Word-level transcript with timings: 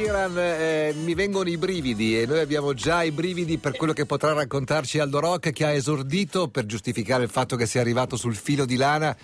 Sheeran 0.00 0.36
eh, 0.36 0.94
mi 1.04 1.14
vengono 1.14 1.48
i 1.48 1.56
brividi 1.56 2.20
e 2.20 2.26
noi 2.26 2.40
abbiamo 2.40 2.74
già 2.74 3.02
i 3.02 3.12
brividi 3.12 3.56
per 3.56 3.74
quello 3.78 3.94
che 3.94 4.04
potrà 4.04 4.34
raccontarci 4.34 4.98
Aldo 4.98 5.20
Rock 5.20 5.52
che 5.52 5.64
ha 5.64 5.70
esordito 5.72 6.48
per 6.48 6.66
giustificare 6.66 7.22
il 7.22 7.30
fatto 7.30 7.56
che 7.56 7.64
sia 7.64 7.80
arrivato 7.80 8.14
sul 8.18 8.36
filo 8.36 8.66
di 8.66 8.76
lana 8.76 9.16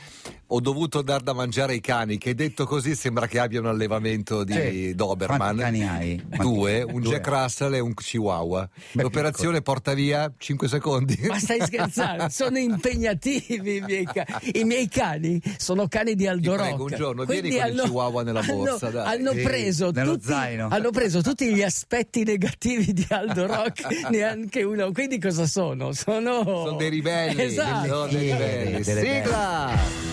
ho 0.55 0.61
dovuto 0.61 1.03
dar 1.03 1.21
da 1.23 1.35
mangiare 1.35 1.75
ai 1.75 1.81
cani 1.83 2.17
che 2.17 2.35
detto 2.35 2.65
così 2.65 2.95
sembra 2.95 3.27
che 3.27 3.39
abbia 3.39 3.61
un 3.61 3.67
allevamento 3.67 4.45
di 4.45 4.53
Sì. 4.55 4.95
Doberman 4.95 5.39
Quanti 5.57 5.61
cani 5.63 5.83
hai? 5.87 6.23
due, 6.39 6.81
un 6.83 7.01
Due. 7.03 7.11
Jack 7.13 7.27
Russell 7.27 7.75
e 7.75 7.79
un 7.81 7.93
Chihuahua 7.93 8.67
Beh, 8.93 9.03
l'operazione 9.03 9.61
porta 9.61 9.93
via 9.93 10.33
5 10.37 10.69
secondi 10.69 11.19
Ma 11.27 11.39
stai 11.39 11.61
scherzando? 11.61 12.29
Sono 12.31 12.57
impegnativi 12.59 13.77
i 13.77 13.81
miei, 13.81 14.05
ca- 14.05 14.27
i 14.55 14.65
miei 14.65 14.89
cani, 14.89 15.39
sono 15.59 15.87
cani 15.87 16.15
di 16.15 16.27
Aldo 16.27 16.51
Ti 16.53 16.57
prego, 16.57 16.77
Rock. 16.79 16.91
un 16.93 16.97
giorno 16.97 17.25
vieni 17.25 17.49
Quindi 17.51 17.59
con 17.61 17.73
il 17.77 17.81
chihuahua 17.83 18.23
nella 18.23 18.41
hanno- 18.41 18.55
borsa, 18.55 18.89
dai. 18.91 19.15
Hanno, 19.19 19.33
Sì, 19.33 19.41
preso 19.43 19.91
nello 19.91 20.13
tutti, 20.15 20.27
zaino. 20.27 20.62
Hanno 20.71 20.91
preso 20.91 21.23
tutti 21.23 21.53
gli 21.53 21.63
aspetti 21.63 22.25
negativi 22.25 22.93
di 22.93 23.07
Aldo 23.09 23.47
Rock, 23.47 23.87
neanche 24.11 24.63
uno. 24.63 24.93
Quindi 24.93 25.19
cosa 25.19 25.47
sono? 25.47 25.93
Sono, 25.93 26.43
sono 26.45 26.77
dei 26.77 26.91
ribelli 26.91 27.43
Esatto. 27.43 27.89
sono 27.89 28.07
dei 28.07 28.31
ribelli 28.31 28.85
sigla 28.85 30.12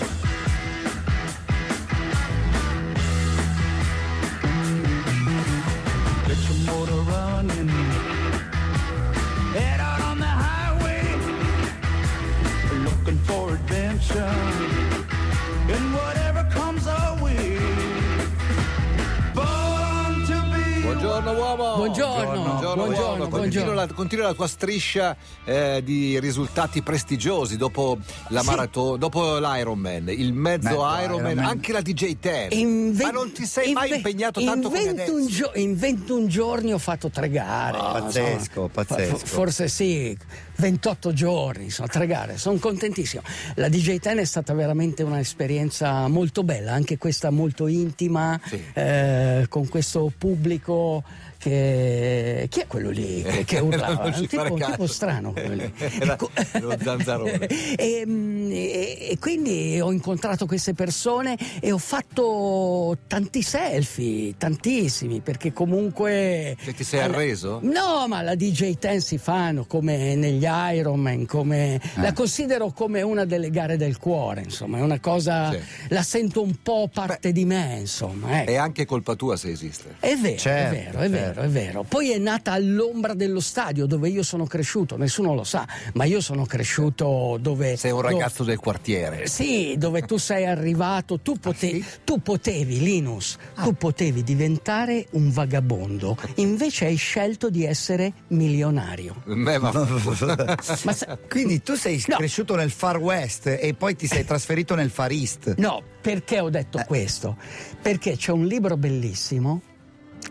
Continua, 23.30 23.74
la, 23.74 23.88
continua 23.88 24.26
la 24.27 24.34
tua 24.34 24.48
striscia 24.48 25.16
eh, 25.46 25.82
di 25.84 26.20
risultati 26.20 26.82
prestigiosi 26.82 27.58
dopo 27.58 27.98
la 28.30 28.41
Sì. 28.41 28.46
maratona, 28.48 28.98
dopo 28.98 29.38
l'Ironman, 29.40 30.10
il 30.10 30.34
mezzo, 30.34 30.68
Mezzo 30.70 30.76
Ironman, 31.02 31.32
Ironman. 31.32 31.38
anche 31.46 31.72
la 31.72 31.82
DJ 31.82 32.18
Ten. 32.20 32.48
In 32.52 32.96
Ma 33.02 33.10
non 33.12 33.32
ti 33.32 33.46
sei 33.46 33.68
in 33.70 33.74
mai 33.74 33.90
ve- 33.90 33.96
impegnato 33.98 34.40
in 34.40 34.46
tanto 34.48 34.70
come 34.70 34.84
21 34.85 35.18
adesso? 35.18 35.30
gio- 35.30 35.52
in 35.55 35.76
21 35.77 36.27
giorni 36.27 36.74
ho 36.74 36.77
fatto 36.77 37.10
tre 37.10 37.30
gare. 37.30 37.77
Ah, 37.77 37.91
pazzesco, 38.02 38.34
insomma. 38.38 38.68
pazzesco. 38.70 39.18
F- 39.18 39.26
Forse 39.30 39.68
sì, 39.68 40.18
28 40.57 41.13
giorni, 41.13 41.66
insomma, 41.66 41.88
tre 41.88 42.07
gare. 42.07 42.38
Sono 42.38 42.57
contentissimo. 42.57 43.22
La 43.55 43.70
DJ 43.70 43.98
Ten 44.00 44.18
è 44.18 44.26
stata 44.26 44.54
veramente 44.54 45.04
un'esperienza 45.04 46.07
molto 46.07 46.44
bella, 46.44 46.74
anche 46.74 46.98
questa 46.98 47.30
molto 47.30 47.68
intima, 47.68 48.40
Sì. 48.46 48.62
eh, 48.74 49.46
con 49.50 49.68
questo 49.70 50.12
pubblico 50.18 51.04
che... 51.38 52.48
Chi 52.50 52.60
è 52.62 52.68
quello 52.68 52.90
lì 52.90 53.18
che, 53.21 53.43
che 53.45 53.59
urlava? 53.59 54.03
Non 54.03 54.13
ci 54.13 54.21
un, 54.21 54.27
tipo, 54.27 54.53
un 54.53 54.59
tipo 54.59 54.87
strano 54.87 55.31
quello 55.31 55.53
lì. 55.53 55.73
Era 55.99 56.13
Ecco- 56.13 56.31
lo 56.59 56.75
zanzarone. 56.81 57.48
e, 57.76 58.03
mm, 58.05 58.51
e- 58.51 59.07
e 59.11 59.17
quindi 59.20 59.79
ho 59.79 59.91
incontrato 59.91 60.45
queste 60.45 60.73
persone 60.73 61.37
e 61.59 61.71
ho 61.71 61.77
fatto 61.77 62.98
tanti 63.07 63.41
selfie, 63.41 64.35
tantissimi, 64.38 65.19
perché 65.22 65.53
comunque... 65.53 66.56
Che 66.61 66.73
ti 66.73 66.84
sei 66.84 67.01
arreso? 67.01 67.59
No, 67.63 68.06
ma 68.07 68.22
la 68.22 68.35
DJ 68.35 68.78
Ten 68.78 69.01
si 69.01 69.17
fanno 69.17 69.66
come 69.66 70.16
negli 70.16 70.45
Ironman, 70.47 71.25
come... 71.25 71.75
Eh. 71.75 72.01
la 72.01 72.13
considero 72.13 72.72
come 72.72 73.01
una 73.01 73.25
delle 73.25 73.50
gare 73.50 73.78
del 73.78 73.97
cuore, 73.97 74.41
insomma, 74.41 74.78
è 74.78 74.81
una 74.81 75.00
cosa... 75.00 75.51
Sì. 75.51 75.59
la 75.89 76.03
sento 76.03 76.41
un 76.41 76.56
po' 76.61 76.89
parte 76.91 77.31
di 77.31 77.45
me, 77.45 77.78
insomma. 77.79 78.41
ecco. 78.41 78.51
È 78.51 78.56
anche 78.56 78.85
colpa 78.85 79.16
tua 79.16 79.35
se 79.38 79.50
esiste. 79.50 79.95
È 80.00 80.16
vero, 80.16 80.38
Certo, 80.38 80.75
è 80.75 80.78
vero, 80.78 81.00
è 81.00 81.09
certo. 81.09 81.09
vero, 81.09 81.41
è 81.41 81.47
vero. 81.47 81.83
Poi 81.83 82.11
è 82.11 82.17
nata 82.17 82.51
all'ombra 82.53 83.09
dello 83.13 83.40
stadio 83.40 83.85
dove 83.85 84.09
io 84.09 84.24
sono 84.24 84.46
cresciuto, 84.46 84.97
nessuno 84.97 85.34
lo 85.34 85.44
sa, 85.44 85.68
ma 85.94 86.03
io 86.06 86.22
sono 86.22 86.46
cresciuto 86.46 87.38
dove... 87.39 87.75
Sei 87.78 87.91
un 87.91 88.01
dove- 88.01 88.13
ragazzo 88.13 88.44
del 88.44 88.57
quartiere. 88.57 89.28
sì, 89.28 89.75
dove 89.78 90.01
tu 90.01 90.17
sei 90.17 90.45
arrivato, 90.45 91.19
tu, 91.19 91.38
pote- 91.39 91.57
sì? 91.69 91.85
tu 92.03 92.22
potevi, 92.22 92.79
Linus, 92.79 93.38
tu 93.63 93.73
potevi 93.73 94.23
diventare 94.23 95.07
un 95.11 95.31
vagabondo, 95.31 96.17
invece 96.35 96.85
hai 96.85 96.95
scelto 96.95 97.50
di 97.50 97.66
essere 97.66 98.13
milionario. 98.28 99.16
Beh, 99.25 99.57
ma 99.59 99.72
Ma 100.83 100.94
sa- 100.94 101.17
Quindi 101.28 101.62
tu 101.62 101.75
sei 101.75 102.03
No. 102.07 102.17
cresciuto 102.17 102.56
nel 102.56 102.72
Far 102.72 102.97
West 102.97 103.45
e 103.47 103.73
poi 103.78 103.95
ti 103.95 104.07
sei 104.07 104.25
trasferito 104.25 104.73
nel 104.75 104.89
Far 104.89 105.12
East. 105.12 105.56
No, 105.57 105.81
perché 106.01 106.39
ho 106.39 106.50
detto 106.50 106.81
questo? 106.88 107.35
Perché 107.81 108.16
c'è 108.16 108.31
un 108.31 108.45
libro 108.45 108.78
bellissimo 108.78 109.62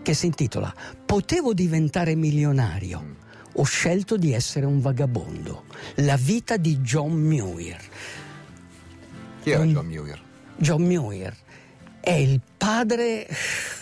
che 0.02 0.14
si 0.14 0.26
intitola 0.26 0.72
Potevo 1.04 1.54
diventare 1.54 2.14
milionario. 2.14 3.16
Ho 3.54 3.64
scelto 3.64 4.16
di 4.16 4.32
essere 4.32 4.66
un 4.66 4.80
vagabondo. 4.80 5.64
La 5.96 6.16
vita 6.16 6.56
di 6.56 6.78
John 6.78 7.12
Muir. 7.12 7.78
chi 9.42 9.50
era 9.50 9.64
John 9.64 9.86
Muir? 9.86 10.20
John 10.56 10.82
Muir 10.82 11.34
è 12.00 12.12
il 12.12 12.40
padre, 12.58 13.26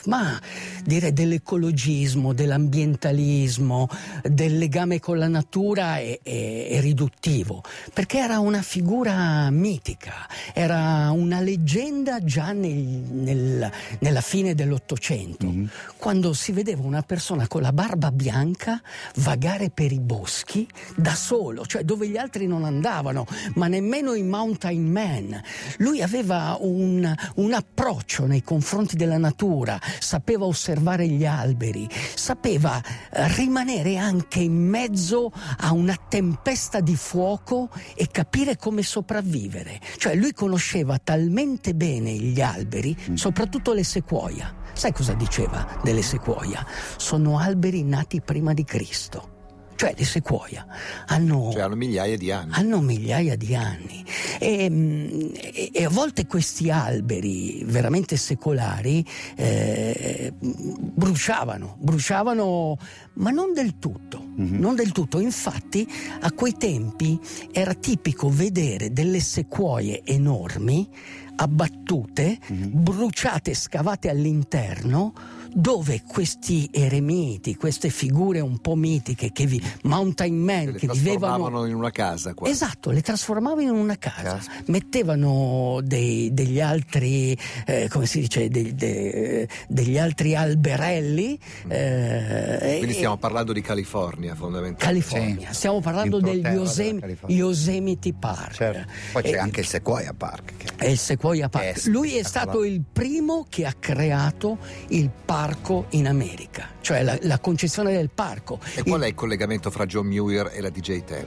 ma 0.05 0.41
direi 0.85 1.13
dell'ecologismo, 1.13 2.33
dell'ambientalismo, 2.33 3.89
del 4.23 4.59
legame 4.59 5.01
con 5.01 5.19
la 5.19 5.27
natura 5.27 5.97
è, 5.99 6.21
è- 6.23 6.69
è 6.71 6.81
riduttivo, 6.81 7.63
perché 7.93 8.19
era 8.19 8.39
una 8.39 8.63
figura 8.63 9.51
mitica, 9.51 10.29
era 10.55 11.11
una 11.11 11.41
leggenda 11.41 12.23
già 12.23 12.53
nel- 12.53 12.75
nel- 12.77 13.71
nella 14.01 14.21
fine 14.21 14.55
dell'Ottocento, 14.55 15.53
quando 15.97 16.33
si 16.35 16.53
vedeva 16.53 16.83
una 16.83 17.03
persona 17.03 17.49
con 17.49 17.63
la 17.63 17.73
barba 17.73 18.13
bianca 18.13 18.81
vagare 19.17 19.71
per 19.71 19.91
i 19.91 20.01
boschi 20.01 20.69
da 20.95 21.15
solo, 21.15 21.65
cioè 21.67 21.83
dove 21.83 22.07
gli 22.09 22.17
altri 22.19 22.47
non 22.47 22.65
andavano, 22.65 23.27
ma 23.55 23.67
nemmeno 23.67 24.13
i 24.15 24.23
mountain 24.23 24.85
man. 24.85 25.41
Lui 25.79 26.03
aveva 26.03 26.57
un, 26.61 27.13
un 27.37 27.53
approccio 27.53 28.27
nei 28.27 28.43
confronti 28.43 28.65
della 28.97 29.19
natura, 29.19 29.79
sapeva 30.01 30.45
osservare 30.45 31.07
gli 31.07 31.25
alberi, 31.25 31.89
sapeva 32.15 32.83
eh, 32.83 33.33
rimanere 33.35 33.97
anche 33.97 34.41
in 34.41 34.55
mezzo 34.55 35.31
a 35.59 35.73
una 35.73 35.97
tempesta 36.09 36.81
di 36.81 36.97
fuoco 36.97 37.69
e 37.95 38.09
capire 38.09 38.57
come 38.57 38.83
sopravvivere. 38.83 39.81
Cioè 39.97 40.17
lui 40.17 40.33
conosceva 40.33 40.99
talmente 40.99 41.75
bene 41.75 42.13
gli 42.13 42.41
alberi, 42.41 42.97
soprattutto 43.15 43.73
le 43.73 43.85
sequoia. 43.85 44.55
Sai 44.73 44.93
cosa 44.93 45.15
diceva 45.15 45.79
delle 45.83 46.03
sequoia? 46.03 46.67
Sono 46.97 47.39
alberi 47.39 47.85
nati 47.85 48.21
prima 48.21 48.53
di 48.53 48.65
Cristo. 48.65 49.36
Cioè 49.77 49.95
le 49.97 50.05
sequoia 50.05 50.67
hanno 51.07 51.51
Cioè 51.53 51.63
hanno 51.63 51.77
migliaia 51.77 52.17
di 52.17 52.33
anni. 52.33 52.53
hanno 52.55 52.81
migliaia 52.81 53.37
di 53.37 53.55
anni 53.55 54.05
e, 54.39 54.69
mm, 54.71 55.35
e- 55.35 55.71
e 55.73 55.85
a 55.85 55.91
volte 55.91 56.27
questi 56.27 56.71
alberi 56.71 57.63
veramente 57.65 58.17
secolari 58.17 59.05
eh, 59.37 60.33
bruciavano, 60.41 61.77
bruciavano 61.79 62.79
ma 63.15 63.31
non 63.31 63.53
del 63.53 63.79
tutto, 63.79 64.23
non 64.35 64.75
del 64.75 64.93
tutto. 64.93 65.21
Infatti 65.21 65.87
a 66.21 66.33
quei 66.33 66.55
tempi 66.57 67.19
era 67.53 67.75
tipico 67.75 68.29
vedere 68.31 68.93
delle 68.93 69.21
sequoie 69.21 70.03
enormi 70.05 70.89
abbattute, 71.37 72.39
bruciate, 72.49 73.55
scavate 73.55 74.09
all'interno 74.09 75.13
dove 75.59 76.03
questi 76.07 76.69
eremiti, 76.71 77.57
queste 77.57 77.89
figure 77.89 78.41
un 78.41 78.59
po' 78.59 78.75
mitiche, 78.75 79.33
che 79.33 79.47
vi, 79.47 79.59
mountain 79.85 80.37
man, 80.37 80.67
le 80.67 80.73
che 80.75 80.87
vivevano 80.87 81.19
trasformavano 81.19 81.65
in 81.65 81.75
una 81.75 81.91
casa 81.91 82.35
qua. 82.35 82.47
Esatto, 82.47 82.91
le 82.91 83.01
trasformavano 83.01 83.63
in 83.63 83.71
una 83.71 83.97
casa, 83.97 84.37
Caspita. 84.37 84.63
mettevano 84.67 85.81
dei- 85.83 86.29
degli 86.35 86.61
altri, 86.61 87.35
eh, 87.65 87.89
come 87.91 88.05
si 88.05 88.21
dice, 88.21 88.49
dei- 88.51 88.75
de- 88.75 89.49
degli 89.67 89.97
altri 89.99 90.35
alberelli. 90.37 91.39
eh, 91.69 92.57
Quindi 92.77 92.93
e- 92.93 92.97
stiamo 92.97 93.17
parlando 93.17 93.55
di 93.55 93.63
California 93.63 94.35
fondamentalmente. 94.35 94.85
California, 94.85 95.49
Sì. 95.49 95.55
stiamo 95.55 95.81
parlando 95.81 96.21
degli 96.21 96.45
Yosem-. 96.45 97.17
Yosemite 97.29 98.13
Park. 98.13 98.53
Certo. 98.53 98.93
Poi 99.13 99.23
c'è 99.23 99.31
E- 99.31 99.39
anche 99.39 99.61
il 99.61 99.67
Sequoia 99.67 100.13
Park. 100.13 100.53
che- 100.59 100.69
è 100.77 100.87
il 100.89 100.99
Sequoia 100.99 101.49
Park. 101.49 101.65
Che 101.65 101.81
è 101.81 101.91
Lui 101.91 102.17
è 102.17 102.23
stato 102.23 102.63
il 102.63 102.83
primo 102.93 103.47
che 103.49 103.65
ha 103.65 103.73
creato 103.73 104.59
il 104.89 105.09
parco 105.25 105.45
in 105.91 106.07
America, 106.07 106.69
cioè 106.81 107.03
la, 107.03 107.17
la 107.23 107.39
concezione 107.39 107.93
del 107.93 108.11
parco. 108.13 108.59
E 108.75 108.83
qual 108.83 109.03
è 109.03 109.07
il 109.07 109.15
collegamento 109.15 109.71
fra 109.71 109.87
John 109.87 110.07
Muir 110.07 110.51
e 110.53 110.61
la 110.61 110.71
DJ 110.71 111.05
Ten? 111.05 111.27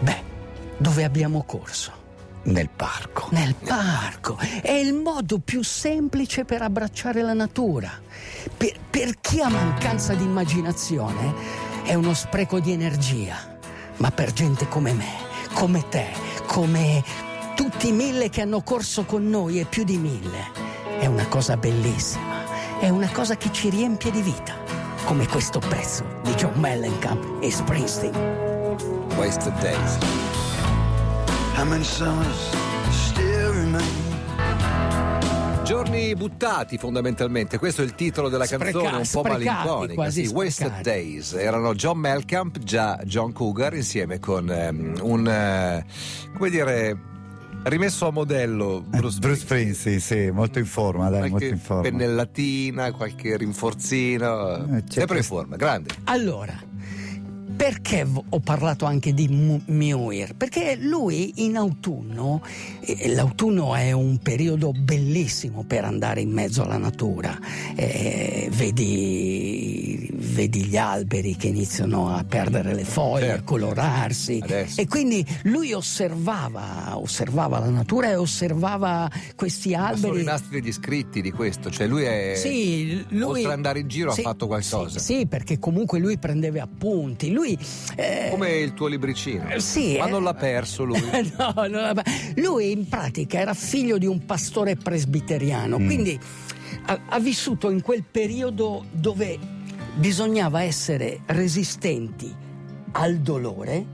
Beh, 0.00 0.22
dove 0.76 1.04
abbiamo 1.04 1.44
corso? 1.44 2.02
Nel 2.44 2.68
parco. 2.68 3.28
Nel 3.30 3.54
parco. 3.54 4.36
È 4.36 4.70
il 4.70 4.92
modo 4.92 5.38
più 5.38 5.62
semplice 5.62 6.44
per 6.44 6.60
abbracciare 6.60 7.22
la 7.22 7.32
natura. 7.32 7.90
Per, 8.54 8.72
per 8.90 9.20
chi 9.20 9.40
ha 9.40 9.48
mancanza 9.48 10.14
di 10.14 10.24
immaginazione 10.24 11.34
è 11.84 11.94
uno 11.94 12.12
spreco 12.12 12.60
di 12.60 12.72
energia. 12.72 13.58
Ma 13.96 14.10
per 14.10 14.32
gente 14.32 14.68
come 14.68 14.92
me, 14.92 15.12
come 15.54 15.88
te, 15.88 16.08
come 16.46 17.02
tutti 17.54 17.88
i 17.88 17.92
mille 17.92 18.28
che 18.28 18.42
hanno 18.42 18.62
corso 18.62 19.04
con 19.04 19.26
noi 19.28 19.60
e 19.60 19.64
più 19.64 19.84
di 19.84 19.96
mille, 19.96 20.50
è 20.98 21.06
una 21.06 21.26
cosa 21.28 21.56
bellissima. 21.56 22.43
È 22.80 22.88
una 22.88 23.10
cosa 23.10 23.36
che 23.36 23.50
ci 23.52 23.70
riempie 23.70 24.10
di 24.10 24.20
vita, 24.20 24.54
come 25.04 25.26
questo 25.26 25.58
pezzo 25.58 26.04
di 26.22 26.32
John 26.32 26.58
Mellencamp 26.60 27.42
e 27.42 27.50
Springsteen. 27.50 28.14
Wasted 29.16 29.54
Days. 29.60 29.98
How 31.56 31.64
many 31.64 31.84
summers 31.84 32.50
still 32.90 33.50
remain? 33.52 34.02
Giorni 35.64 36.14
buttati 36.14 36.76
fondamentalmente, 36.76 37.58
questo 37.58 37.80
è 37.80 37.84
il 37.84 37.94
titolo 37.94 38.28
della 38.28 38.44
Spreca- 38.44 38.64
canzone, 38.80 38.96
un 38.98 39.08
po' 39.10 39.22
malinconica. 39.22 39.94
quasi 39.94 40.26
Sì, 40.26 40.32
Wasted. 40.34 40.80
Days. 40.82 41.32
Erano 41.32 41.74
John 41.74 41.98
Melcamp, 41.98 42.58
già 42.58 42.98
John 43.04 43.32
Cougar, 43.32 43.74
insieme 43.74 44.18
con 44.18 44.50
ehm, 44.50 44.98
un, 45.00 45.26
eh, 45.26 45.84
come 46.36 46.50
dire, 46.50 46.98
rimesso 47.64 48.06
a 48.06 48.10
modello 48.10 48.82
Bruce, 48.86 49.18
Bruce 49.18 49.40
Springsteen, 49.40 50.00
sì, 50.00 50.30
molto 50.30 50.58
in 50.58 50.66
forma, 50.66 51.08
dai, 51.10 51.20
molto 51.30 51.36
Qualche 51.36 51.48
in 51.54 51.58
forma. 51.58 51.82
pennellatina, 51.82 52.92
qualche 52.92 53.36
rinforzino, 53.36 54.76
Eh, 54.76 54.84
c'è 54.84 54.98
sempre 55.00 55.18
in 55.18 55.24
forma, 55.24 55.56
grande. 55.56 55.90
Allora, 56.04 56.54
perché 57.56 58.04
ho 58.28 58.40
parlato 58.40 58.84
anche 58.84 59.14
di 59.14 59.28
Mu- 59.28 59.62
Muir? 59.66 60.34
Perché 60.34 60.76
lui 60.80 61.32
in 61.36 61.56
autunno, 61.56 62.42
eh, 62.80 63.12
l'autunno 63.14 63.74
è 63.76 63.92
un 63.92 64.18
periodo 64.18 64.72
bellissimo 64.72 65.62
per 65.64 65.84
andare 65.84 66.20
in 66.20 66.30
mezzo 66.30 66.62
alla 66.64 66.78
natura, 66.78 67.38
Eh, 67.76 68.48
vedi, 68.52 69.93
vedi 70.12 70.64
gli 70.64 70.76
alberi 70.76 71.36
che 71.36 71.48
iniziano 71.48 72.08
a 72.14 72.24
perdere 72.24 72.74
le 72.74 72.84
foglie, 72.84 73.26
Certo, 73.26 73.40
a 73.40 73.44
colorarsi 73.44 74.40
adesso. 74.42 74.80
e 74.80 74.86
quindi 74.86 75.24
lui 75.44 75.72
osservava, 75.72 76.96
osservava 76.98 77.58
la 77.58 77.70
natura 77.70 78.10
e 78.10 78.16
osservava 78.16 79.10
questi 79.36 79.70
Ma 79.70 79.94
sono 79.94 80.06
alberi. 80.08 80.18
rimasti 80.24 80.48
degli 80.60 80.72
scritti 80.72 81.20
di 81.20 81.30
questo, 81.30 81.70
cioè 81.70 81.86
lui 81.86 82.04
è... 82.04 82.34
Sì, 82.36 83.04
lui, 83.10 83.22
oltre 83.22 83.44
ad 83.46 83.50
andare 83.52 83.78
in 83.80 83.88
giro 83.88 84.10
ha 84.10 84.14
Sì, 84.14 84.22
fatto 84.22 84.46
qualcosa. 84.46 84.98
Sì, 84.98 85.14
sì, 85.18 85.26
perché 85.26 85.58
comunque 85.58 85.98
lui 85.98 86.18
prendeva 86.18 86.62
appunti. 86.62 87.32
Lui. 87.32 87.58
eh, 87.96 88.28
Come 88.30 88.50
il 88.58 88.74
tuo 88.74 88.86
libricino. 88.86 89.48
eh, 89.50 89.60
sì, 89.60 89.96
Ma 89.98 90.06
eh. 90.06 90.10
non 90.10 90.22
l'ha 90.22 90.34
perso 90.34 90.84
lui. 90.84 91.00
no, 91.38 91.52
non 91.56 91.70
l'ha- 91.70 92.02
lui 92.36 92.70
in 92.72 92.88
pratica 92.88 93.38
era 93.38 93.54
figlio 93.54 93.98
di 93.98 94.06
un 94.06 94.24
pastore 94.24 94.76
presbiteriano, 94.76 95.78
Mm. 95.78 95.86
quindi 95.86 96.18
ha, 96.86 97.00
ha 97.08 97.18
vissuto 97.18 97.70
in 97.70 97.80
quel 97.82 98.04
periodo 98.08 98.84
dove 98.90 99.38
bisognava 99.94 100.62
essere 100.62 101.20
resistenti 101.26 102.34
al 102.92 103.18
dolore 103.18 103.86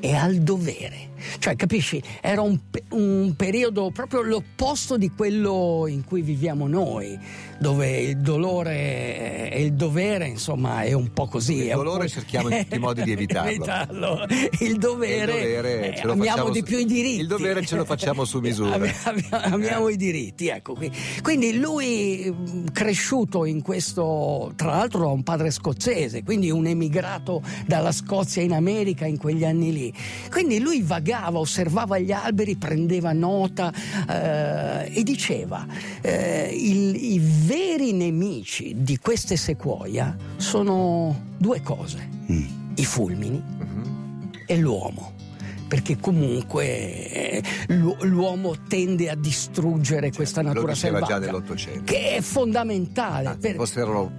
e 0.00 0.14
al 0.14 0.36
dovere. 0.36 1.08
Cioè, 1.38 1.56
capisci? 1.56 2.02
Era 2.20 2.40
un, 2.42 2.58
un 2.90 3.34
periodo 3.36 3.90
proprio 3.90 4.22
l'opposto 4.22 4.96
di 4.96 5.10
quello 5.10 5.86
in 5.88 6.04
cui 6.04 6.22
viviamo 6.22 6.66
noi, 6.66 7.18
dove 7.58 8.00
il 8.00 8.18
dolore 8.18 9.50
e 9.50 9.62
il 9.62 9.72
dovere, 9.74 10.26
insomma, 10.28 10.82
è 10.82 10.92
un 10.92 11.12
po' 11.12 11.26
così. 11.26 11.64
Il 11.66 11.72
dolore 11.72 12.04
po'- 12.04 12.10
cerchiamo 12.10 12.48
in 12.50 12.62
tutti 12.62 12.74
i 12.76 12.78
modi 12.78 13.02
di 13.02 13.12
evitarlo. 13.12 13.50
evitarlo. 13.50 14.26
Il 14.60 14.76
dovere, 14.78 15.32
Il 15.32 15.38
dovere 15.40 15.92
eh, 15.92 15.96
ce 15.96 16.04
lo 16.06 16.12
amiamo 16.12 16.30
facciamo 16.36 16.50
di 16.50 16.62
più 16.62 16.78
i 16.78 16.84
diritti. 16.84 17.20
il 17.20 17.26
dovere 17.26 17.64
ce 17.64 17.76
lo 17.76 17.84
facciamo 17.84 18.24
su 18.24 18.38
misura. 18.40 18.74
Ami- 18.74 18.92
ami- 19.04 19.24
Amiamo 19.30 19.88
Eh. 19.88 19.92
i 19.92 19.96
diritti, 19.96 20.48
ecco 20.48 20.74
qui. 20.74 20.90
Quindi 21.22 21.58
lui 21.58 22.34
cresciuto 22.72 23.44
in 23.44 23.62
questo, 23.62 24.52
tra 24.56 24.70
l'altro 24.70 25.08
ha 25.08 25.12
un 25.12 25.22
padre 25.22 25.50
scozzese, 25.50 26.22
quindi 26.22 26.50
un 26.50 26.66
emigrato 26.66 27.42
dalla 27.66 27.92
Scozia 27.92 28.42
in 28.42 28.52
America 28.52 29.06
in 29.06 29.16
quegli 29.18 29.44
anni 29.44 29.72
lì. 29.72 29.92
Quindi 30.30 30.58
lui 30.58 30.82
vagava, 30.82 31.15
osservava 31.24 31.98
gli 31.98 32.12
alberi, 32.12 32.56
prendeva 32.56 33.12
nota 33.12 33.72
eh, 34.08 34.90
e 34.98 35.02
diceva 35.02 35.66
eh, 36.02 36.50
il- 36.54 36.94
i 36.96 37.20
veri 37.44 37.92
nemici 37.92 38.74
di 38.78 38.98
queste 38.98 39.36
sequoia 39.36 40.16
sono 40.36 41.22
due 41.38 41.60
cose, 41.62 42.08
Mm. 42.30 42.44
i 42.76 42.84
fulmini 42.84 43.42
Mhm. 43.58 44.30
e 44.46 44.56
l'uomo. 44.58 45.12
Perché 45.68 45.96
comunque 45.98 47.10
eh, 47.10 47.42
l'u- 47.68 47.96
l'uomo 48.02 48.54
tende 48.68 49.10
a 49.10 49.16
distruggere 49.16 50.12
questa 50.12 50.40
Lo 50.40 50.52
natura 50.52 50.74
selvaggia. 50.76 51.18
Che 51.84 52.14
è 52.16 52.20
fondamentale. 52.20 53.26
Anzi, 53.26 53.40
per- 53.40 53.56
forse 53.56 53.80
erano, 53.80 54.12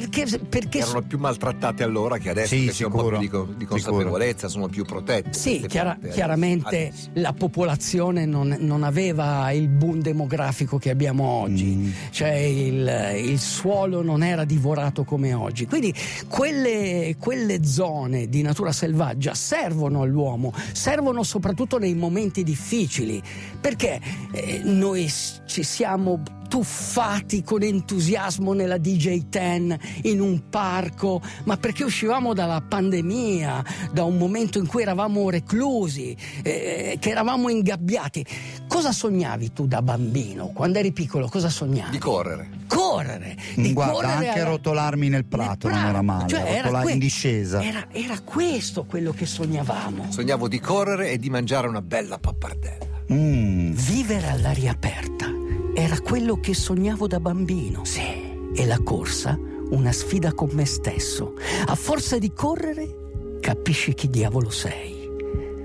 perché 0.00 0.38
perché 0.48 0.78
erano 0.78 1.02
più 1.02 1.18
maltrattati 1.18 1.82
allora 1.82 2.16
che 2.16 2.30
adesso, 2.30 2.54
Sì, 2.54 2.64
che 2.66 2.72
c'è 2.72 2.86
un 2.86 2.92
po' 2.92 3.18
sicuro, 3.20 3.44
di, 3.44 3.56
di 3.56 3.64
consapevolezza, 3.66 4.48
sono 4.48 4.68
più 4.68 4.84
protetti. 4.84 5.38
Sì, 5.38 5.64
chiara- 5.68 5.98
eh. 6.00 6.08
chiaramente 6.08 6.86
Adesso. 6.88 7.10
la 7.14 7.32
popolazione 7.34 8.24
non, 8.24 8.56
non 8.60 8.84
aveva 8.84 9.50
il 9.52 9.68
boom 9.68 10.00
demografico 10.00 10.78
che 10.78 10.88
abbiamo 10.90 11.24
oggi, 11.24 11.64
Mm. 11.74 11.90
cioè 12.10 12.32
il, 12.32 13.16
il 13.24 13.38
suolo 13.38 14.02
non 14.02 14.22
era 14.22 14.44
divorato 14.44 15.04
come 15.04 15.34
oggi. 15.34 15.66
Quindi 15.66 15.92
quelle, 16.28 17.16
quelle 17.18 17.64
zone 17.64 18.28
di 18.28 18.40
natura 18.42 18.72
selvaggia 18.72 19.34
servono 19.34 20.02
all'uomo, 20.02 20.52
servono 20.72 21.22
soprattutto 21.22 21.78
nei 21.78 21.94
momenti 21.94 22.42
difficili, 22.42 23.22
perché 23.60 24.00
eh, 24.32 24.60
noi 24.64 25.10
ci 25.46 25.62
siamo 25.62 26.22
tuffati 26.52 27.42
con 27.42 27.62
entusiasmo 27.62 28.52
nella 28.52 28.76
DJ10 28.76 29.78
in 30.02 30.20
un 30.20 30.50
parco, 30.50 31.22
ma 31.44 31.56
perché 31.56 31.82
uscivamo 31.82 32.34
dalla 32.34 32.60
pandemia, 32.60 33.64
da 33.90 34.04
un 34.04 34.18
momento 34.18 34.58
in 34.58 34.66
cui 34.66 34.82
eravamo 34.82 35.30
reclusi, 35.30 36.14
eh, 36.42 36.98
che 37.00 37.08
eravamo 37.08 37.48
ingabbiati. 37.48 38.22
Cosa 38.68 38.92
sognavi 38.92 39.54
tu 39.54 39.66
da 39.66 39.80
bambino? 39.80 40.48
Quando 40.48 40.78
eri 40.78 40.92
piccolo, 40.92 41.26
cosa 41.28 41.48
sognavi? 41.48 41.90
Di 41.92 41.98
correre. 41.98 42.50
correre, 42.66 43.34
di 43.56 43.72
Guarda, 43.72 43.92
correre 43.94 44.12
anche 44.28 44.40
alla- 44.40 44.50
rotolarmi 44.50 45.08
nel 45.08 45.24
prato 45.24 45.68
non 45.70 45.78
era 45.84 46.02
male, 46.02 46.28
Cioè, 46.28 46.40
era 46.40 46.56
rotolare 46.58 46.84
que- 46.84 46.92
in 46.92 46.98
discesa. 46.98 47.62
Era, 47.62 47.86
era 47.92 48.20
questo 48.20 48.84
quello 48.84 49.12
che 49.12 49.24
sognavamo. 49.24 50.06
Sognavo 50.10 50.48
di 50.48 50.60
correre 50.60 51.12
e 51.12 51.18
di 51.18 51.30
mangiare 51.30 51.66
una 51.66 51.80
bella 51.80 52.18
pappardella. 52.18 52.90
Mm. 53.10 53.72
Vivere 53.72 54.28
all'aria 54.28 54.70
aperta 54.72 55.40
era 55.74 56.00
quello 56.00 56.38
che 56.40 56.54
sognavo 56.54 57.06
da 57.06 57.20
bambino. 57.20 57.84
Sì. 57.84 58.30
E 58.54 58.66
la 58.66 58.80
corsa 58.82 59.38
una 59.72 59.92
sfida 59.92 60.32
con 60.32 60.50
me 60.52 60.64
stesso. 60.64 61.34
A 61.66 61.74
forza 61.74 62.18
di 62.18 62.32
correre, 62.32 63.38
capisci 63.40 63.94
chi 63.94 64.08
diavolo 64.08 64.50
sei. 64.50 65.08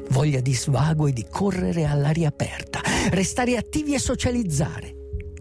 Voglia 0.10 0.40
di 0.40 0.54
svago 0.54 1.08
e 1.08 1.14
di 1.14 1.26
correre 1.30 1.86
all'aria 1.86 2.30
aperta, 2.30 2.82
restare 3.10 3.58
attivi 3.58 3.94
e 3.94 4.00
socializzare. 4.00 4.96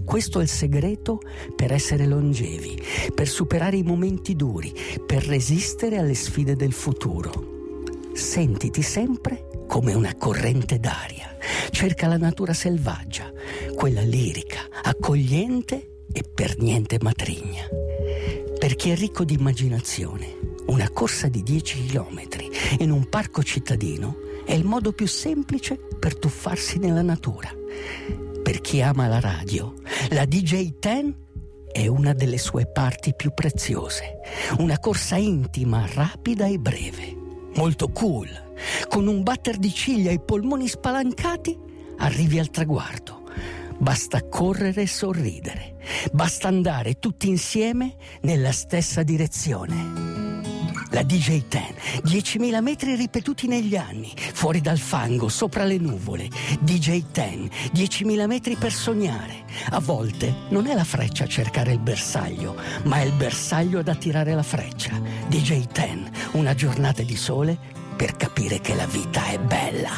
Questo 0.04 0.38
è 0.40 0.42
il 0.42 0.48
segreto 0.48 1.20
per 1.54 1.72
essere 1.72 2.06
longevi, 2.06 2.80
per 3.14 3.28
superare 3.28 3.76
i 3.76 3.82
momenti 3.82 4.34
duri, 4.36 4.72
per 5.04 5.25
resistere 5.25 5.99
alle 5.99 6.14
sfide 6.14 6.54
del 6.54 6.73
futuro. 6.73 7.54
Sentiti 8.12 8.82
sempre 8.82 9.49
come 9.66 9.94
una 9.94 10.14
corrente 10.16 10.78
d'aria. 10.78 11.37
Cerca 11.70 12.06
la 12.06 12.16
natura 12.16 12.52
selvaggia, 12.52 13.30
quella 13.76 14.00
lirica, 14.00 14.61
accogliente 14.83 16.04
e 16.11 16.23
per 16.23 16.56
niente 16.59 16.97
matrigna. 16.99 17.68
Per 18.59 18.75
chi 18.75 18.88
è 18.88 18.97
ricco 18.97 19.23
di 19.23 19.35
immaginazione, 19.35 20.38
una 20.68 20.88
corsa 20.88 21.28
di 21.28 21.42
10 21.42 21.85
km 21.85 22.23
in 22.78 22.90
un 22.90 23.06
parco 23.11 23.42
cittadino 23.42 24.16
è 24.47 24.54
il 24.54 24.64
modo 24.64 24.92
più 24.92 25.06
semplice 25.06 25.76
per 25.76 26.16
tuffarsi 26.16 26.78
nella 26.78 27.02
natura. 27.02 27.50
Per 28.42 28.61
chi 28.62 28.80
ama 28.80 29.09
la 29.09 29.21
radio, 29.21 29.75
la 30.09 30.23
DJ10 30.23 31.14
è 31.71 31.87
una 31.87 32.14
delle 32.14 32.38
sue 32.38 32.66
parti 32.66 33.14
più 33.14 33.35
preziose. 33.35 34.21
Una 34.59 34.78
corsa 34.78 35.16
intima, 35.16 35.87
rapida 35.87 36.47
e 36.47 36.59
breve. 36.59 37.14
Molto 37.56 37.90
cool. 37.90 38.28
Con 38.88 39.06
un 39.06 39.23
batter 39.23 39.59
di 39.59 39.71
ciglia 39.71 40.12
e 40.12 40.18
polmoni 40.18 40.66
spalancati, 40.66 41.59
arrivi 41.99 42.38
al 42.38 42.49
traguardo. 42.49 43.25
Basta 43.78 44.26
correre 44.28 44.83
e 44.83 44.87
sorridere. 44.87 45.76
Basta 46.12 46.49
andare 46.49 46.99
tutti 46.99 47.28
insieme 47.28 47.95
nella 48.23 48.52
stessa 48.52 49.02
direzione. 49.02 50.16
La 50.90 51.02
DJ10, 51.02 52.02
10.000 52.04 52.62
metri 52.62 52.95
ripetuti 52.95 53.49
negli 53.49 53.76
anni, 53.76 54.14
fuori 54.16 54.61
dal 54.61 54.78
fango, 54.78 55.28
sopra 55.28 55.64
le 55.64 55.76
nuvole. 55.76 56.28
DJ10, 56.64 57.50
10.000 57.75 58.26
metri 58.26 58.56
per 58.56 58.73
sognare. 58.73 59.45
A 59.71 59.80
volte 59.80 60.35
non 60.50 60.66
è 60.66 60.75
la 60.75 60.85
freccia 60.85 61.25
a 61.25 61.28
cercare 61.28 61.73
il 61.73 61.80
bersaglio, 61.80 62.56
ma 62.85 63.00
è 63.00 63.04
il 63.04 63.12
bersaglio 63.12 63.80
ad 63.80 63.88
attirare 63.88 64.33
la 64.33 64.42
freccia. 64.42 64.99
DJ10, 65.28 66.30
una 66.33 66.54
giornata 66.54 67.02
di 67.02 67.16
sole 67.16 67.59
per 67.97 68.16
capire 68.16 68.61
che 68.61 68.75
la 68.75 68.87
vita 68.87 69.26
è 69.26 69.38
bella. 69.38 69.90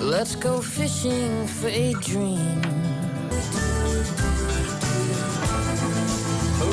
Let's 0.00 0.36
go 0.36 0.60
fishing 0.60 1.46
for 1.46 1.68
a 1.68 1.92
dream. 2.00 2.89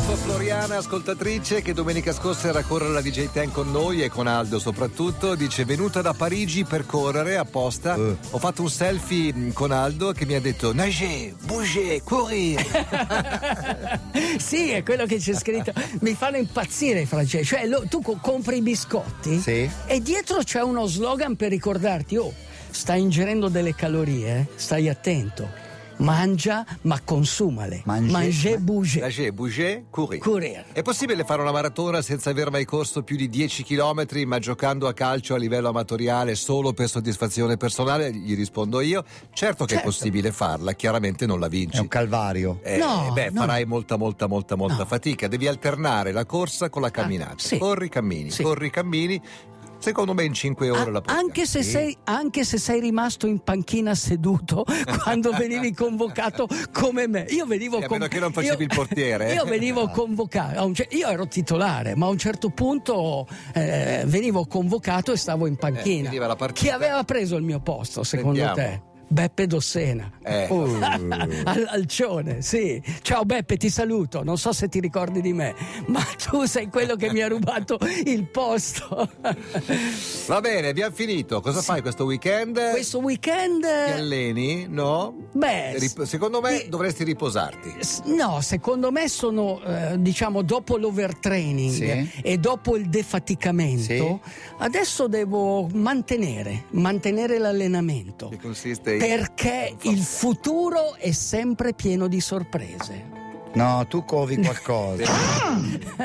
Purtroppo 0.08 0.32
Floriana, 0.32 0.78
ascoltatrice, 0.78 1.62
che 1.62 1.74
domenica 1.74 2.14
scorsa 2.14 2.48
era 2.48 2.60
a 2.60 2.64
correre 2.64 2.94
la 2.94 3.02
DJ 3.02 3.30
Ten 3.30 3.52
con 3.52 3.70
noi 3.72 4.02
e 4.04 4.08
con 4.10 4.26
Aldo 4.26 4.58
soprattutto, 4.58 5.36
dice 5.36 5.66
venuta 5.66 6.02
da 6.02 6.14
Parigi 6.14 6.64
per 6.64 6.86
correre 6.86 7.36
apposta. 7.36 7.96
Eh. 7.96 8.16
Ho 8.30 8.38
fatto 8.38 8.62
un 8.62 8.70
selfie 8.70 9.34
mh, 9.34 9.52
con 9.52 9.72
Aldo 9.72 10.14
che 10.14 10.26
mi 10.26 10.36
ha 10.36 10.40
detto 10.40 10.74
nager, 10.74 11.34
bouger, 11.44 12.02
courir. 12.06 12.66
sì, 14.40 14.70
è 14.70 14.82
quello 14.82 15.06
che 15.06 15.18
c'è 15.18 15.34
scritto. 15.34 15.74
Mi 16.00 16.14
fanno 16.14 16.38
impazzire 16.38 17.02
i 17.02 17.06
francesi. 17.06 17.44
Cioè, 17.44 17.66
lo- 17.68 17.84
tu 17.90 18.02
co- 18.02 18.18
compri 18.22 18.58
i 18.58 18.62
biscotti 18.62 19.42
Sì. 19.42 19.70
e 19.88 20.02
dietro 20.02 20.38
c'è 20.42 20.62
uno 20.62 20.86
slogan 20.86 21.36
per 21.36 21.50
ricordarti: 21.50 22.16
oh, 22.16 22.34
stai 22.70 23.02
ingerendo 23.02 23.50
delle 23.50 23.76
calorie, 23.76 24.48
stai 24.56 24.88
attento. 24.88 25.66
Mangia, 25.98 26.64
ma 26.82 27.00
consumale. 27.04 27.82
Manger- 27.86 28.12
Manger, 28.12 28.60
bouger. 28.60 29.02
nager, 29.02 29.32
bouger, 29.34 29.84
courir. 29.90 30.20
Courir. 30.20 30.66
È 30.72 30.82
possibile 30.84 31.24
fare 31.24 31.42
una 31.42 31.52
maratona 31.52 32.02
senza 32.04 32.30
aver 32.30 32.52
mai 32.52 32.66
corso 32.66 33.02
più 33.02 33.16
di 33.16 33.28
10 33.30 33.64
km, 33.64 34.06
ma 34.28 34.38
giocando 34.38 34.88
a 34.88 34.94
calcio 34.94 35.34
a 35.34 35.38
livello 35.38 35.70
amatoriale 35.70 36.36
solo 36.36 36.74
per 36.74 36.88
soddisfazione 36.88 37.58
personale? 37.58 38.14
Gli 38.14 38.36
rispondo 38.36 38.80
io. 38.82 39.04
Certo 39.34 39.66
che 39.66 39.72
è 39.74 39.78
Certo. 39.78 39.90
possibile 39.92 40.32
farla, 40.32 40.74
chiaramente 40.74 41.26
non 41.26 41.40
la 41.40 41.48
vinci. 41.48 41.78
È 41.78 41.80
un 41.80 41.88
calvario. 41.88 42.60
Eh, 42.64 42.78
No, 42.78 43.10
beh, 43.14 43.32
no. 43.32 43.42
farai 43.42 43.66
molta, 43.66 43.96
molta, 43.98 44.28
molta, 44.28 44.56
molta 44.56 44.78
No. 44.78 44.86
fatica. 44.86 45.28
Devi 45.28 45.48
alternare 45.48 46.12
la 46.12 46.26
corsa 46.26 46.70
con 46.70 46.82
la 46.84 46.92
camminata. 46.92 47.36
sì. 47.38 47.58
Corri, 47.58 47.90
cammini, 47.90 48.30
Sì. 48.30 48.44
corri, 48.44 48.70
cammini. 48.70 49.20
Secondo 49.80 50.14
me 50.14 50.24
in 50.24 50.34
5 50.34 50.70
ore 50.70 50.82
Ah, 50.82 50.90
la 50.90 51.02
puoi 51.02 51.16
anche, 51.16 51.46
se 51.46 51.62
sei, 51.64 51.96
anche 52.06 52.44
se 52.44 52.58
sei 52.58 52.80
rimasto 52.80 53.28
in 53.28 53.40
panchina 53.40 53.94
seduto 53.96 54.66
quando 55.04 55.32
venivi 55.32 55.74
convocato 55.74 56.48
come 56.74 57.08
me, 57.08 57.26
io 57.30 57.46
venivo 57.46 57.78
Sì, 57.78 57.84
a 57.86 57.88
meno 57.90 58.08
che 58.08 58.20
non 58.20 58.32
facevi 58.32 58.64
il 58.64 58.72
portiere, 58.74 59.30
eh. 59.30 59.34
Io 59.38 59.46
venivo 59.46 59.88
convocato, 59.90 60.60
a 60.60 60.64
un 60.64 60.74
cer- 60.74 60.92
io 60.94 61.08
ero 61.08 61.28
titolare, 61.28 61.96
ma 61.96 62.08
a 62.08 62.10
un 62.10 62.18
certo 62.18 62.50
punto 62.50 63.28
eh, 63.54 64.04
venivo 64.08 64.46
convocato 64.46 65.12
e 65.12 65.18
stavo 65.18 65.46
in 65.48 65.56
panchina. 65.58 66.06
finiva 66.10 66.28
la 66.28 66.36
partita. 66.36 66.60
Chi 66.60 66.70
aveva 66.74 67.04
preso 67.04 67.36
il 67.36 67.44
mio 67.44 67.60
posto, 67.60 68.04
secondo 68.04 68.40
Sentiamo. 68.40 68.56
te? 68.56 68.87
Beppe 69.10 69.48
Dossena. 69.48 70.12
Eh. 70.24 70.48
Al- 70.50 71.68
Alcione, 71.70 72.42
sì. 72.42 72.82
Ciao 73.02 73.24
Beppe, 73.24 73.56
ti 73.58 73.70
saluto. 73.70 74.24
Non 74.24 74.38
so 74.38 74.52
se 74.52 74.68
ti 74.68 74.80
ricordi 74.80 75.22
di 75.22 75.32
me, 75.34 75.56
ma 75.88 76.02
tu 76.30 76.44
sei 76.46 76.68
quello 76.70 76.96
che 76.96 77.12
mi 77.12 77.22
ha 77.22 77.28
rubato 77.28 77.78
il 78.06 78.26
posto. 78.28 79.10
Va 80.28 80.42
bene, 80.42 80.68
abbiamo 80.68 80.94
finito. 80.94 81.40
Cosa 81.42 81.62
fai 81.62 81.82
questo 81.82 82.04
weekend? 82.06 82.72
Questo 82.72 83.00
weekend. 83.00 83.62
Ti 83.62 83.92
alleni? 83.92 84.68
No? 84.68 85.16
Beh, 85.32 85.78
Rip- 85.80 86.04
secondo 86.04 86.42
me 86.42 86.58
sì. 86.60 86.70
dovresti 86.70 87.04
riposarti. 87.04 87.76
No, 88.06 88.42
secondo 88.42 88.92
me 88.92 89.08
sono, 89.08 89.62
eh, 89.64 89.96
diciamo, 90.00 90.42
dopo 90.42 90.78
l'overtraining 90.78 91.72
Sì. 91.72 92.12
e 92.22 92.38
dopo 92.38 92.76
il 92.76 92.90
defaticamento, 92.90 94.20
adesso 94.58 95.08
devo 95.08 95.68
mantenere, 95.74 96.66
mantenere 96.72 97.38
l'allenamento. 97.38 98.28
Che 98.30 98.38
consiste 98.40 98.96
in... 98.96 98.97
Perché 98.98 99.76
il 99.84 100.00
futuro 100.00 100.96
è 100.96 101.12
sempre 101.12 101.74
pieno 101.74 102.08
di 102.08 102.20
sorprese. 102.20 103.16
No, 103.54 103.86
tu 103.88 104.06
covi 104.06 104.38
qualcosa. 104.38 105.04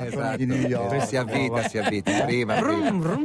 Esatto. 0.00 0.36
di 0.36 0.46
New 0.46 0.66
York. 0.66 1.06
Si 1.06 1.16
avvita, 1.16 1.68
si 1.68 1.78
avvita. 1.78 2.24
Prima, 2.24 2.54
prima. 2.54 3.20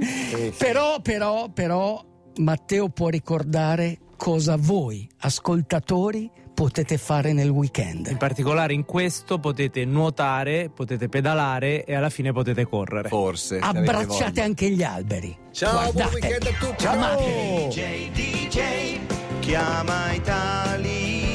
Però, 0.57 0.99
però, 1.01 1.49
però, 1.49 2.03
Matteo 2.37 2.89
può 2.89 3.07
ricordare 3.09 3.99
cosa 4.17 4.55
voi, 4.57 5.07
ascoltatori, 5.19 6.29
potete 6.63 6.97
fare 6.97 7.33
nel 7.33 7.47
In 7.47 7.51
weekend. 7.51 8.15
particolare 8.17 8.71
in 8.73 8.85
questo 8.85 9.37
potete 9.37 9.83
nuotare, 9.83 10.69
potete 10.73 11.09
pedalare 11.09 11.83
e 11.83 11.93
alla 11.93 12.09
fine 12.09 12.31
potete 12.31 12.65
correre. 12.65 13.09
Forse. 13.09 13.59
Abbracciate 13.59 14.39
anche 14.39 14.69
gli 14.69 14.81
alberi. 14.81 15.37
Ciao, 15.51 15.91
buon 15.91 15.91
Guardate. 15.91 16.13
weekend 16.13 16.45
a 16.45 16.51
tutti. 16.65 16.85
Matteo. 16.85 17.67
DJ, 17.67 18.11
DJ, 18.11 18.99
chiama 19.41 20.13
Italia. 20.13 21.33